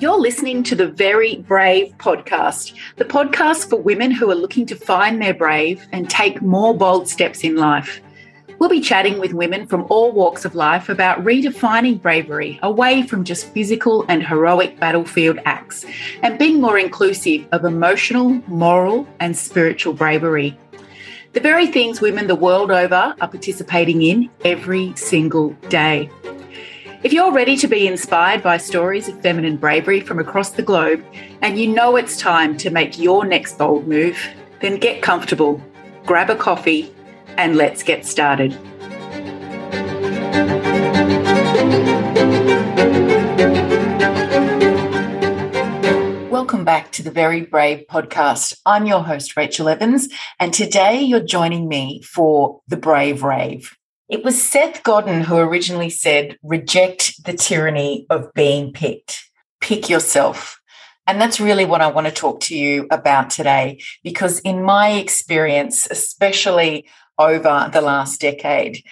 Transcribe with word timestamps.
You're 0.00 0.20
listening 0.20 0.62
to 0.62 0.76
the 0.76 0.86
Very 0.86 1.38
Brave 1.38 1.92
podcast, 1.98 2.72
the 2.98 3.04
podcast 3.04 3.68
for 3.68 3.80
women 3.80 4.12
who 4.12 4.30
are 4.30 4.36
looking 4.36 4.64
to 4.66 4.76
find 4.76 5.20
their 5.20 5.34
brave 5.34 5.84
and 5.90 6.08
take 6.08 6.40
more 6.40 6.72
bold 6.72 7.08
steps 7.08 7.42
in 7.42 7.56
life. 7.56 8.00
We'll 8.60 8.68
be 8.70 8.80
chatting 8.80 9.18
with 9.18 9.32
women 9.32 9.66
from 9.66 9.86
all 9.90 10.12
walks 10.12 10.44
of 10.44 10.54
life 10.54 10.88
about 10.88 11.24
redefining 11.24 12.00
bravery 12.00 12.60
away 12.62 13.02
from 13.02 13.24
just 13.24 13.52
physical 13.52 14.04
and 14.08 14.24
heroic 14.24 14.78
battlefield 14.78 15.40
acts 15.44 15.84
and 16.22 16.38
being 16.38 16.60
more 16.60 16.78
inclusive 16.78 17.48
of 17.50 17.64
emotional, 17.64 18.40
moral, 18.46 19.04
and 19.18 19.36
spiritual 19.36 19.94
bravery. 19.94 20.56
The 21.32 21.40
very 21.40 21.66
things 21.66 22.00
women 22.00 22.28
the 22.28 22.36
world 22.36 22.70
over 22.70 23.16
are 23.20 23.28
participating 23.28 24.02
in 24.02 24.30
every 24.44 24.94
single 24.94 25.50
day. 25.68 26.08
If 27.00 27.12
you're 27.12 27.30
ready 27.30 27.56
to 27.58 27.68
be 27.68 27.86
inspired 27.86 28.42
by 28.42 28.56
stories 28.56 29.06
of 29.06 29.20
feminine 29.20 29.56
bravery 29.56 30.00
from 30.00 30.18
across 30.18 30.50
the 30.50 30.64
globe 30.64 31.04
and 31.42 31.56
you 31.56 31.68
know 31.68 31.94
it's 31.94 32.16
time 32.16 32.56
to 32.56 32.70
make 32.70 32.98
your 32.98 33.24
next 33.24 33.56
bold 33.56 33.86
move, 33.86 34.18
then 34.60 34.80
get 34.80 35.00
comfortable, 35.00 35.62
grab 36.04 36.28
a 36.28 36.34
coffee, 36.34 36.92
and 37.36 37.54
let's 37.54 37.84
get 37.84 38.04
started. 38.04 38.50
Welcome 46.32 46.64
back 46.64 46.90
to 46.92 47.04
the 47.04 47.12
Very 47.12 47.42
Brave 47.42 47.84
podcast. 47.88 48.58
I'm 48.66 48.86
your 48.86 49.04
host, 49.04 49.36
Rachael 49.36 49.68
Evans, 49.68 50.08
and 50.40 50.52
today 50.52 51.00
you're 51.00 51.20
joining 51.20 51.68
me 51.68 52.02
for 52.02 52.60
the 52.66 52.76
Brave 52.76 53.22
Rave. 53.22 53.77
It 54.08 54.24
was 54.24 54.42
Seth 54.42 54.82
Godin 54.84 55.20
who 55.20 55.36
originally 55.36 55.90
said, 55.90 56.38
reject 56.42 57.22
the 57.24 57.34
tyranny 57.34 58.06
of 58.08 58.32
being 58.32 58.72
picked. 58.72 59.22
Pick 59.60 59.90
yourself. 59.90 60.58
And 61.06 61.20
that's 61.20 61.40
really 61.40 61.66
what 61.66 61.82
I 61.82 61.88
want 61.88 62.06
to 62.06 62.12
talk 62.12 62.40
to 62.42 62.56
you 62.56 62.86
about 62.90 63.28
today, 63.28 63.80
because 64.02 64.40
in 64.40 64.62
my 64.62 64.92
experience, 64.92 65.86
especially 65.90 66.88
over 67.18 67.68
the 67.70 67.82
last 67.82 68.20
decade, 68.20 68.82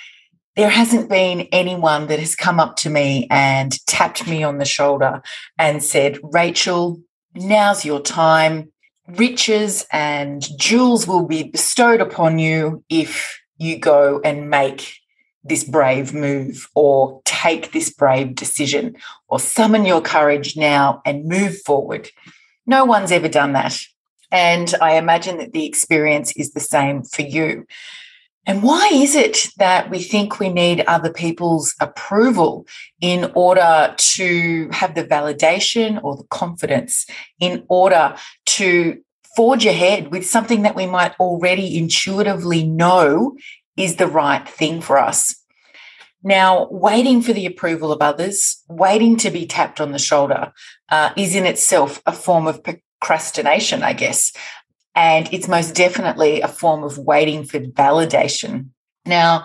there 0.55 0.69
hasn't 0.69 1.09
been 1.09 1.49
anyone 1.53 2.09
that 2.09 2.19
has 2.19 2.37
come 2.37 2.61
up 2.61 2.77
to 2.77 2.91
me 2.91 3.27
and 3.31 3.79
tapped 3.87 4.27
me 4.27 4.43
on 4.43 4.59
the 4.59 4.65
shoulder 4.67 5.23
and 5.59 5.83
said, 5.83 6.19
Rachael, 6.23 7.01
now's 7.35 7.87
your 7.87 8.01
time. 8.01 8.71
Riches 9.09 9.87
and 9.91 10.47
jewels 10.59 11.07
will 11.07 11.27
be 11.27 11.45
bestowed 11.45 12.03
upon 12.03 12.39
you 12.39 12.85
if 12.91 13.41
you 13.57 13.79
go 13.79 14.21
and 14.23 14.51
make 14.51 14.95
this 15.49 15.65
brave 15.65 16.13
move 16.13 16.69
or 16.75 17.21
take 17.25 17.73
this 17.73 17.91
brave 17.91 18.35
decision 18.35 18.97
or 19.29 19.39
summon 19.39 19.85
your 19.85 20.01
courage 20.01 20.57
now 20.57 21.03
and 21.05 21.27
move 21.27 21.61
forward. 21.63 22.09
No 22.67 22.85
one's 22.85 23.13
ever 23.13 23.29
done 23.29 23.53
that. 23.53 23.79
And 24.33 24.75
I 24.81 24.97
imagine 24.97 25.39
that 25.39 25.53
the 25.53 25.67
experience 25.67 26.33
is 26.37 26.53
the 26.53 26.61
same 26.61 27.05
for 27.05 27.23
you. 27.23 27.67
And 28.49 28.63
why 28.63 28.89
is 28.93 29.17
it 29.17 29.49
that 29.57 29.91
we 29.91 30.01
think 30.01 30.39
we 30.39 30.49
need 30.49 30.85
other 30.87 31.13
people's 31.13 31.75
approval 31.81 32.67
in 33.01 33.33
order 33.35 33.93
to 33.97 34.69
have 34.71 34.95
the 34.95 35.05
validation 35.05 36.03
or 36.03 36.17
the 36.17 36.27
confidence 36.31 37.07
in 37.41 37.65
order 37.69 38.17
to 38.47 39.03
forge 39.35 39.67
ahead 39.67 40.13
with 40.13 40.25
something 40.25 40.63
that 40.63 40.77
we 40.77 40.87
might 40.87 41.19
already 41.19 41.77
intuitively 41.77 42.65
know 42.65 43.37
is 43.77 43.97
the 43.97 44.07
right 44.07 44.49
thing 44.49 44.81
for 44.81 44.99
us. 44.99 45.35
Now, 46.23 46.67
waiting 46.71 47.23
for 47.23 47.33
the 47.33 47.47
approval 47.47 47.93
of 47.93 48.03
others, 48.03 48.63
waiting 48.69 49.17
to 49.19 49.31
be 49.31 49.47
tapped 49.47 49.81
on 49.81 49.93
the 49.93 49.99
shoulder, 49.99 50.53
uh, 50.89 51.11
is 51.17 51.37
in 51.37 51.47
itself 51.47 52.03
a 52.05 52.13
form 52.13 52.47
of 52.47 52.63
procrastination, 52.65 53.83
I 53.83 53.93
guess. 53.93 54.33
And 54.95 55.29
it's 55.33 55.47
most 55.47 55.75
definitely 55.75 56.41
a 56.41 56.49
form 56.49 56.83
of 56.83 56.99
waiting 56.99 57.45
for 57.45 57.61
validation. 57.61 58.71
Now, 59.05 59.45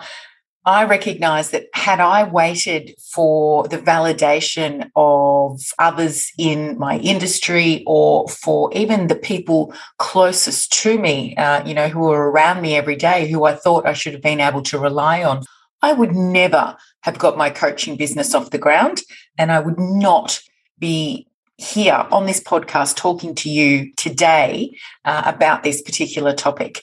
I 0.64 0.84
recognize 0.84 1.50
that 1.50 1.66
had 1.74 1.98
I 1.98 2.22
waited 2.22 2.94
for 3.00 3.66
the 3.66 3.78
validation 3.78 4.90
of 4.94 5.60
others 5.78 6.30
in 6.38 6.78
my 6.78 6.98
industry 6.98 7.82
or 7.84 8.28
for 8.28 8.72
even 8.72 9.08
the 9.08 9.16
people 9.16 9.74
closest 9.98 10.72
to 10.82 10.98
me, 10.98 11.34
uh, 11.36 11.66
you 11.66 11.74
know, 11.74 11.88
who 11.88 12.08
are 12.12 12.30
around 12.30 12.62
me 12.62 12.76
every 12.76 12.94
day, 12.94 13.28
who 13.28 13.44
I 13.44 13.56
thought 13.56 13.86
I 13.86 13.92
should 13.92 14.12
have 14.12 14.22
been 14.22 14.40
able 14.40 14.62
to 14.62 14.78
rely 14.78 15.24
on, 15.24 15.42
I 15.82 15.94
would 15.94 16.14
never 16.14 16.76
have 17.00 17.18
got 17.18 17.36
my 17.36 17.50
coaching 17.50 17.96
business 17.96 18.32
off 18.32 18.50
the 18.50 18.58
ground. 18.58 19.02
And 19.36 19.50
I 19.50 19.58
would 19.58 19.80
not 19.80 20.40
be 20.78 21.26
here 21.56 22.06
on 22.10 22.26
this 22.26 22.40
podcast 22.40 22.96
talking 22.96 23.34
to 23.36 23.50
you 23.50 23.92
today 23.96 24.76
uh, 25.04 25.22
about 25.24 25.64
this 25.64 25.82
particular 25.82 26.32
topic. 26.32 26.82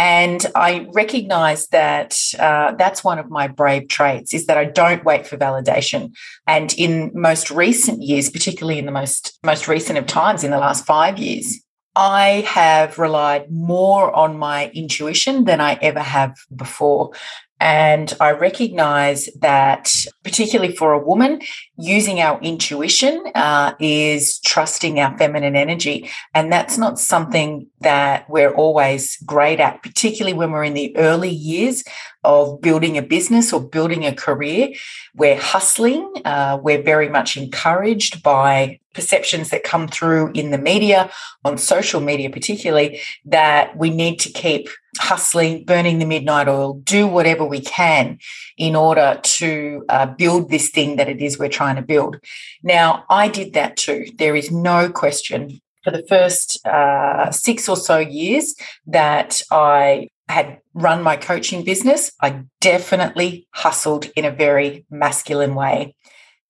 And 0.00 0.46
I 0.54 0.88
recognize 0.94 1.66
that 1.68 2.18
uh, 2.38 2.72
that's 2.72 3.04
one 3.04 3.18
of 3.18 3.28
my 3.28 3.48
brave 3.48 3.88
traits 3.88 4.32
is 4.32 4.46
that 4.46 4.56
I 4.56 4.64
don't 4.64 5.04
wait 5.04 5.26
for 5.26 5.36
validation. 5.36 6.16
And 6.46 6.72
in 6.78 7.10
most 7.14 7.50
recent 7.50 8.00
years, 8.00 8.30
particularly 8.30 8.78
in 8.78 8.86
the 8.86 8.92
most 8.92 9.38
most 9.44 9.68
recent 9.68 9.98
of 9.98 10.06
times, 10.06 10.42
in 10.42 10.52
the 10.52 10.58
last 10.58 10.86
five 10.86 11.18
years, 11.18 11.62
I 11.94 12.46
have 12.48 12.98
relied 12.98 13.52
more 13.52 14.10
on 14.16 14.38
my 14.38 14.70
intuition 14.70 15.44
than 15.44 15.60
I 15.60 15.74
ever 15.82 16.00
have 16.00 16.34
before. 16.56 17.12
And 17.60 18.12
I 18.20 18.32
recognize 18.32 19.28
that, 19.40 19.94
particularly 20.24 20.74
for 20.74 20.94
a 20.94 20.98
woman, 20.98 21.40
using 21.76 22.18
our 22.20 22.40
intuition 22.40 23.22
uh, 23.34 23.74
is 23.78 24.40
trusting 24.40 24.98
our 24.98 25.16
feminine 25.18 25.54
energy. 25.54 26.08
And 26.34 26.50
that's 26.50 26.78
not 26.78 26.98
something 26.98 27.66
that 27.80 28.28
we're 28.30 28.54
always 28.54 29.18
great 29.26 29.60
at, 29.60 29.82
particularly 29.82 30.36
when 30.36 30.52
we're 30.52 30.64
in 30.64 30.74
the 30.74 30.96
early 30.96 31.30
years 31.30 31.84
of 32.24 32.60
building 32.62 32.96
a 32.96 33.02
business 33.02 33.52
or 33.52 33.60
building 33.60 34.06
a 34.06 34.14
career. 34.14 34.70
We're 35.14 35.40
hustling, 35.40 36.10
uh, 36.24 36.58
we're 36.62 36.82
very 36.82 37.10
much 37.10 37.36
encouraged 37.36 38.22
by 38.22 38.80
perceptions 38.94 39.50
that 39.50 39.62
come 39.62 39.88
through 39.88 40.32
in 40.32 40.50
the 40.50 40.58
media, 40.58 41.10
on 41.44 41.58
social 41.58 42.00
media, 42.00 42.30
particularly, 42.30 43.00
that 43.24 43.76
we 43.76 43.90
need 43.90 44.18
to 44.20 44.32
keep 44.32 44.68
hustling, 44.98 45.64
burning 45.64 45.98
the 45.98 46.04
midnight 46.04 46.48
oil, 46.48 46.74
do 46.74 47.06
whatever 47.06 47.44
we 47.44 47.60
can 47.60 48.18
in 48.58 48.74
order 48.74 49.20
to 49.22 49.84
uh, 49.88 50.06
build 50.06 50.50
this 50.50 50.70
thing 50.70 50.96
that 50.96 51.08
it 51.08 51.20
is 51.20 51.38
we're 51.38 51.48
trying 51.48 51.76
to 51.76 51.82
build. 51.82 52.16
Now, 52.62 53.04
I 53.08 53.28
did 53.28 53.52
that 53.52 53.76
too. 53.76 54.06
There 54.18 54.36
is 54.36 54.50
no 54.50 54.90
question. 54.90 55.60
For 55.84 55.90
the 55.90 56.04
first 56.08 56.64
uh, 56.66 57.30
six 57.30 57.66
or 57.66 57.76
so 57.76 57.98
years 57.98 58.54
that 58.86 59.40
I 59.50 60.08
had 60.28 60.58
run 60.74 61.02
my 61.02 61.16
coaching 61.16 61.64
business, 61.64 62.12
I 62.20 62.44
definitely 62.60 63.48
hustled 63.52 64.06
in 64.14 64.26
a 64.26 64.30
very 64.30 64.84
masculine 64.90 65.54
way. 65.54 65.94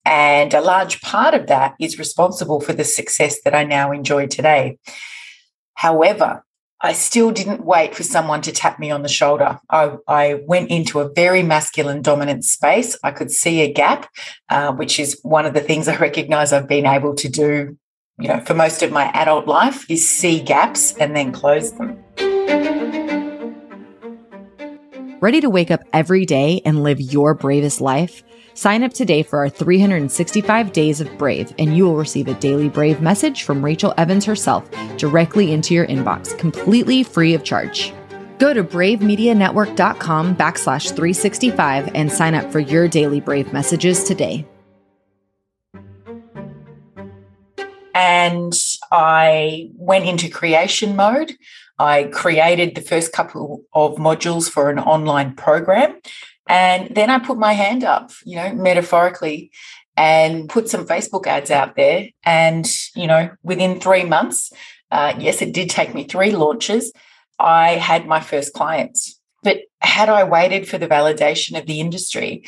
And 0.05 0.55
a 0.55 0.61
large 0.61 1.01
part 1.03 1.35
of 1.35 1.47
that 1.49 1.75
is 1.79 1.99
responsible 1.99 2.61
for 2.61 2.73
the 2.73 2.85
success 2.85 3.41
that 3.43 3.55
I 3.55 3.65
now 3.65 3.93
enjoy 3.93 4.27
today. 4.27 4.79
However, 5.75 6.45
I 6.83 6.95
still 6.95 7.31
didn't 7.31 7.65
wait 7.65 7.95
for 7.95 8.03
someone 8.03 8.41
to 8.43 8.53
tap 8.53 8.79
me 8.79 8.91
on 8.91 9.03
the 9.03 9.09
shoulder. 9.09 9.59
I, 9.69 9.97
I 10.09 10.41
went 10.47 10.71
into 10.71 11.01
a 11.01 11.13
very 11.13 11.43
masculine 11.43 12.01
dominant 12.01 12.45
space. 12.45 12.99
I 13.05 13.11
could 13.11 13.31
see 13.31 13.61
a 13.61 13.71
gap, 13.71 14.09
uh, 14.49 14.73
which 14.73 14.99
is 14.99 15.19
one 15.23 15.45
of 15.45 15.53
the 15.53 15.61
things 15.61 15.89
I 15.89 15.97
recognize 15.97 16.55
I've 16.55 16.69
been 16.69 16.87
able 16.87 17.15
to 17.17 17.29
do, 17.29 17.77
you 18.19 18.29
know, 18.29 18.41
for 18.41 18.55
most 18.55 18.83
of 18.83 18.93
my 18.93 19.11
adult 19.13 19.47
life 19.47 19.91
is 19.91 20.09
see 20.09 20.41
gaps 20.41 20.95
and 20.97 21.15
then 21.15 21.33
close 21.33 21.73
them. 21.73 22.03
Ready 25.21 25.43
to 25.43 25.51
wake 25.51 25.71
up 25.71 25.83
every 25.93 26.25
day 26.25 26.63
and 26.65 26.83
live 26.83 26.99
your 26.99 27.35
bravest 27.35 27.83
life? 27.83 28.23
Sign 28.55 28.83
up 28.83 28.93
today 28.93 29.23
for 29.23 29.39
our 29.39 29.49
365 29.49 30.73
Days 30.73 31.01
of 31.01 31.19
Brave, 31.19 31.55
and 31.59 31.77
you 31.77 31.85
will 31.85 31.97
receive 31.97 32.27
a 32.29 32.35
daily 32.35 32.69
Brave 32.69 33.01
message 33.01 33.45
from 33.45 33.65
Rachael 33.65 33.95
Evans 33.97 34.25
herself 34.25 34.69
directly 34.97 35.53
into 35.53 35.73
your 35.73 35.87
inbox, 35.87 36.37
completely 36.37 37.03
free 37.03 37.35
of 37.35 37.45
charge. 37.45 37.93
Go 38.39 38.53
to 38.53 38.65
bravemedianetwork.com 38.65 40.37
backslash 40.37 40.89
365 40.89 41.91
and 41.95 42.11
sign 42.11 42.35
up 42.35 42.51
for 42.51 42.59
your 42.59 42.89
daily 42.89 43.21
Brave 43.21 43.53
messages 43.53 44.03
today. 44.03 44.47
And 47.95 48.53
I 48.91 49.71
went 49.75 50.07
into 50.07 50.29
creation 50.29 50.97
mode. 50.97 51.37
I 51.79 52.05
created 52.05 52.75
the 52.75 52.81
first 52.81 53.13
couple 53.13 53.63
of 53.73 53.97
modules 53.97 54.51
for 54.51 54.71
an 54.71 54.79
online 54.79 55.35
program 55.35 56.01
and 56.49 56.95
then 56.95 57.11
I 57.11 57.19
put 57.19 57.39
my 57.39 57.53
hand 57.53 57.85
up, 57.85 58.11
you 58.25 58.37
know, 58.37 58.53
metaphorically, 58.55 59.51
and 59.97 60.49
put 60.49 60.69
some 60.69 60.87
Facebook 60.87 61.27
ads 61.27 61.51
out 61.51 61.77
there. 61.77 62.09
And, 62.25 62.67
you 62.95 63.07
know, 63.07 63.31
within 63.43 63.81
three 63.81 64.05
months, 64.05 64.53
uh, 64.91 65.15
yes, 65.19 65.43
it 65.43 65.53
did 65.53 65.71
take 65.71 65.95
me 65.95 66.05
three 66.05 66.33
launches, 66.33 66.93
I 67.39 67.73
had 67.73 68.07
my 68.07 68.21
first 68.21 68.53
clients. 68.53 69.19
But 69.43 69.59
had 69.81 70.09
I 70.09 70.25
waited 70.25 70.69
for 70.69 70.79
the 70.79 70.89
validation 70.89 71.59
of 71.59 71.67
the 71.67 71.81
industry, 71.81 72.45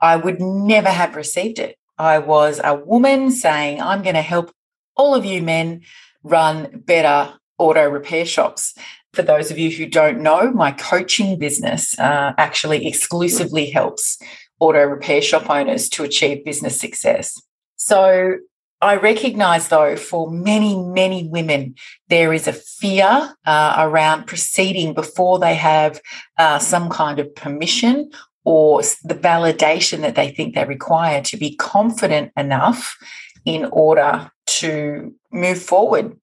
I 0.00 0.16
would 0.16 0.40
never 0.40 0.90
have 0.90 1.16
received 1.16 1.58
it. 1.58 1.76
I 1.98 2.18
was 2.18 2.60
a 2.62 2.74
woman 2.74 3.30
saying, 3.30 3.80
I'm 3.80 4.02
going 4.02 4.14
to 4.14 4.22
help 4.22 4.52
all 4.96 5.14
of 5.14 5.24
you 5.24 5.42
men 5.42 5.82
run 6.22 6.82
better 6.84 7.34
auto 7.58 7.88
repair 7.88 8.26
shops. 8.26 8.74
For 9.16 9.22
those 9.22 9.50
of 9.50 9.56
you 9.58 9.70
who 9.70 9.86
don't 9.86 10.20
know, 10.20 10.52
my 10.52 10.72
coaching 10.72 11.38
business 11.38 11.98
uh, 11.98 12.34
actually 12.36 12.86
exclusively 12.86 13.70
helps 13.70 14.18
auto 14.60 14.84
repair 14.84 15.22
shop 15.22 15.48
owners 15.48 15.88
to 15.88 16.04
achieve 16.04 16.44
business 16.44 16.78
success. 16.78 17.40
So 17.76 18.36
I 18.82 18.96
recognize, 18.96 19.68
though, 19.68 19.96
for 19.96 20.30
many, 20.30 20.76
many 20.76 21.26
women, 21.28 21.76
there 22.08 22.34
is 22.34 22.46
a 22.46 22.52
fear 22.52 23.34
uh, 23.46 23.74
around 23.78 24.26
proceeding 24.26 24.92
before 24.92 25.38
they 25.38 25.54
have 25.54 25.98
uh, 26.36 26.58
some 26.58 26.90
kind 26.90 27.18
of 27.18 27.34
permission 27.34 28.10
or 28.44 28.82
the 29.02 29.14
validation 29.14 30.02
that 30.02 30.14
they 30.14 30.30
think 30.30 30.54
they 30.54 30.66
require 30.66 31.22
to 31.22 31.38
be 31.38 31.56
confident 31.56 32.32
enough 32.36 32.98
in 33.46 33.64
order 33.72 34.30
to 34.46 35.14
move 35.32 35.62
forward. 35.62 36.18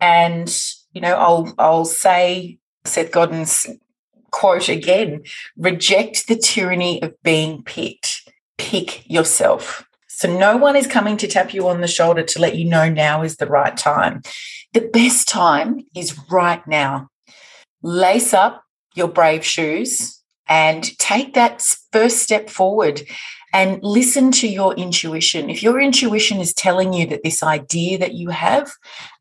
And, 0.00 0.52
you 0.92 1.00
know, 1.00 1.14
I'll, 1.14 1.54
I'll 1.58 1.84
say 1.84 2.58
Seth 2.84 3.10
Godin's 3.10 3.66
quote 4.30 4.68
again 4.68 5.22
reject 5.56 6.26
the 6.26 6.36
tyranny 6.36 7.02
of 7.02 7.14
being 7.22 7.62
picked, 7.62 8.28
pick 8.58 9.08
yourself. 9.08 9.84
So 10.08 10.38
no 10.38 10.56
one 10.56 10.76
is 10.76 10.86
coming 10.86 11.16
to 11.18 11.26
tap 11.26 11.52
you 11.52 11.68
on 11.68 11.80
the 11.80 11.88
shoulder 11.88 12.22
to 12.22 12.40
let 12.40 12.56
you 12.56 12.64
know 12.64 12.88
now 12.88 13.22
is 13.22 13.36
the 13.36 13.46
right 13.46 13.76
time. 13.76 14.22
The 14.72 14.88
best 14.92 15.28
time 15.28 15.80
is 15.94 16.18
right 16.30 16.66
now. 16.66 17.08
Lace 17.82 18.32
up 18.32 18.62
your 18.94 19.08
brave 19.08 19.44
shoes 19.44 20.21
and 20.48 20.96
take 20.98 21.34
that 21.34 21.62
first 21.92 22.18
step 22.18 22.50
forward 22.50 23.02
and 23.52 23.82
listen 23.82 24.32
to 24.32 24.48
your 24.48 24.74
intuition. 24.74 25.50
If 25.50 25.62
your 25.62 25.80
intuition 25.80 26.40
is 26.40 26.54
telling 26.54 26.92
you 26.92 27.06
that 27.08 27.22
this 27.22 27.42
idea 27.42 27.98
that 27.98 28.14
you 28.14 28.30
have, 28.30 28.72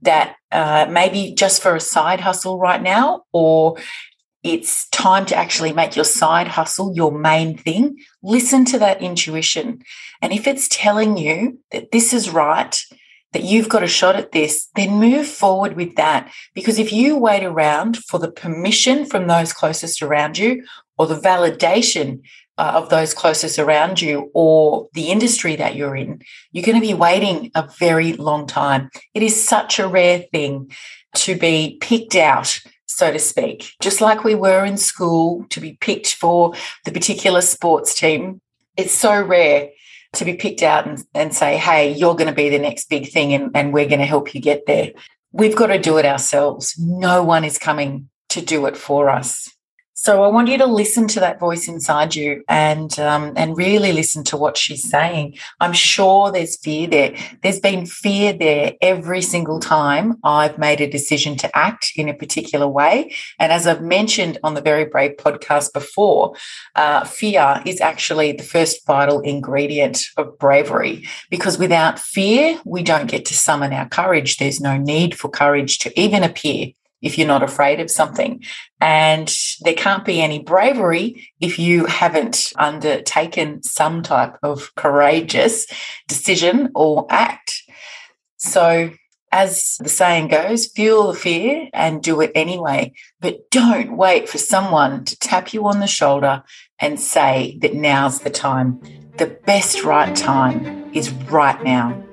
that 0.02 0.38
uh, 0.52 0.88
maybe 0.90 1.34
just 1.34 1.62
for 1.62 1.76
a 1.76 1.82
side 1.82 2.22
hustle 2.22 2.58
right 2.58 2.82
now, 2.82 3.24
or 3.34 3.78
it's 4.44 4.88
time 4.90 5.26
to 5.28 5.36
actually 5.36 5.74
make 5.74 5.96
your 5.96 6.06
side 6.06 6.48
hustle 6.48 6.96
your 6.96 7.12
main 7.12 7.58
thing. 7.58 7.98
Listen 8.24 8.66
to 8.66 8.80
that 8.80 9.02
intuition. 9.02 9.84
And 10.22 10.34
if 10.34 10.48
it's 10.48 10.68
telling 10.70 11.18
you 11.18 11.60
that 11.72 11.92
this 11.92 12.14
is 12.14 12.30
right, 12.30 12.76
that 13.34 13.44
you've 13.44 13.70
got 13.70 13.84
a 13.84 13.88
shot 13.88 14.16
at 14.16 14.32
this, 14.32 14.68
then 14.76 15.00
move 15.00 15.28
forward 15.28 15.76
with 15.76 15.96
that. 15.96 16.32
Because 16.54 16.80
if 16.80 16.92
you 16.92 17.18
wait 17.18 17.44
around 17.44 17.98
for 17.98 18.20
the 18.20 18.32
permission 18.32 19.06
from 19.06 19.28
those 19.28 19.54
closest 19.54 20.02
around 20.02 20.38
you 20.38 20.64
or 21.02 21.08
the 21.08 21.16
validation 21.16 22.22
uh, 22.60 22.74
of 22.76 22.90
those 22.90 23.16
closest 23.16 23.58
around 23.58 24.00
you 24.00 24.30
or 24.36 24.88
the 24.94 25.10
industry 25.10 25.56
that 25.56 25.76
you're 25.76 25.96
in, 25.96 26.22
you're 26.52 26.66
going 26.66 26.80
to 26.80 26.88
be 26.88 26.94
waiting 26.94 27.50
a 27.56 27.68
very 27.80 28.14
long 28.14 28.46
time. 28.46 28.92
It 29.16 29.24
is 29.24 29.44
such 29.44 29.80
a 29.80 29.88
rare 29.88 30.20
thing 30.32 30.72
to 31.16 31.36
be 31.36 31.80
picked 31.82 32.16
out 32.16 32.62
so 32.86 33.12
to 33.12 33.20
speak. 33.20 33.74
Just 33.82 34.00
like 34.02 34.24
we 34.24 34.36
were 34.36 34.64
in 34.64 34.78
school 34.78 35.46
to 35.50 35.60
be 35.60 35.78
picked 35.82 36.14
for 36.14 36.54
the 36.86 36.92
particular 36.92 37.42
sports 37.42 37.98
team, 38.00 38.42
it's 38.78 38.94
so 38.94 39.24
rare 39.24 39.70
to 40.14 40.26
be 40.26 40.36
picked 40.36 40.62
out 40.62 40.86
and, 40.86 41.04
and 41.16 41.34
say, 41.34 41.58
hey, 41.58 41.94
you're 41.94 42.16
going 42.16 42.28
to 42.28 42.36
be 42.36 42.50
the 42.50 42.60
next 42.60 42.90
big 42.90 43.10
thing 43.10 43.34
and, 43.34 43.50
and 43.56 43.74
we're 43.74 43.88
going 43.88 44.00
to 44.02 44.06
help 44.06 44.36
you 44.36 44.42
get 44.42 44.68
there. 44.68 44.92
We've 45.32 45.56
got 45.56 45.68
to 45.68 45.80
do 45.80 45.98
it 45.98 46.06
ourselves. 46.06 46.78
No 46.78 47.24
one 47.24 47.46
is 47.46 47.58
coming 47.58 48.10
to 48.30 48.42
do 48.42 48.66
it 48.66 48.78
for 48.78 49.10
us. 49.10 49.50
So 50.04 50.24
I 50.24 50.30
want 50.30 50.48
you 50.48 50.58
to 50.58 50.66
listen 50.66 51.08
to 51.10 51.20
that 51.20 51.40
voice 51.40 51.68
inside 51.68 52.16
you 52.16 52.44
and 52.50 52.98
um, 52.98 53.34
and 53.36 53.56
really 53.56 53.94
listen 53.94 54.24
to 54.24 54.36
what 54.36 54.58
she's 54.58 54.90
saying. 54.90 55.38
I'm 55.60 55.74
sure 55.74 56.32
there's 56.32 56.58
fear 56.58 56.88
there. 56.88 57.16
There's 57.44 57.60
been 57.60 57.86
fear 57.86 58.34
there 58.34 58.74
every 58.82 59.22
single 59.22 59.60
time 59.60 60.18
I've 60.24 60.58
made 60.58 60.82
a 60.82 60.90
decision 60.90 61.38
to 61.38 61.56
act 61.56 61.92
in 61.96 62.10
a 62.10 62.16
particular 62.16 62.68
way. 62.68 63.14
And 63.38 63.52
as 63.52 63.68
I've 63.68 63.84
mentioned 63.84 64.40
on 64.42 64.56
the 64.56 64.62
Very 64.62 64.86
Brave 64.86 65.18
podcast 65.18 65.72
before, 65.72 66.36
uh, 66.76 67.06
fear 67.06 67.62
is 67.68 67.80
actually 67.80 68.32
the 68.32 68.42
first 68.42 68.84
vital 68.88 69.20
ingredient 69.20 70.02
of 70.18 70.36
bravery 70.40 71.08
because 71.30 71.60
without 71.60 72.00
fear, 72.00 72.60
we 72.66 72.82
don't 72.82 73.06
get 73.06 73.24
to 73.26 73.36
summon 73.36 73.72
our 73.72 73.88
courage. 73.88 74.38
There's 74.38 74.60
no 74.60 74.78
need 74.78 75.14
for 75.14 75.30
courage 75.30 75.78
to 75.78 76.00
even 76.00 76.24
appear 76.24 76.72
if 77.02 77.18
you're 77.18 77.28
not 77.28 77.44
afraid 77.44 77.80
of 77.80 77.92
something. 77.92 78.44
And 78.80 79.34
there 79.62 79.74
can't 79.74 80.06
be 80.06 80.22
any 80.22 80.40
bravery 80.40 81.30
if 81.40 81.60
you 81.60 81.86
haven't 81.86 82.54
undertaken 82.58 83.64
some 83.64 84.02
type 84.04 84.38
of 84.44 84.74
courageous 84.76 85.68
decision 86.08 86.72
or 86.76 87.06
act. 87.10 87.64
So, 88.38 88.92
as 89.32 89.78
the 89.80 89.88
saying 89.88 90.28
goes, 90.28 90.68
feel 90.68 91.08
the 91.08 91.18
fear 91.18 91.70
and 91.74 92.04
do 92.04 92.20
it 92.20 92.32
anyway. 92.36 92.94
But 93.22 93.50
don't 93.50 93.96
wait 93.96 94.28
for 94.28 94.38
someone 94.38 95.06
to 95.06 95.18
tap 95.20 95.54
you 95.54 95.66
on 95.68 95.80
the 95.80 95.88
shoulder 95.88 96.44
and 96.80 97.00
say 97.00 97.58
that 97.62 97.74
now's 97.74 98.20
the 98.20 98.30
time. 98.30 98.82
The 99.18 99.28
best 99.28 99.84
right 99.84 100.14
time 100.16 100.92
is 100.94 101.12
right 101.12 101.64
now. 101.64 102.04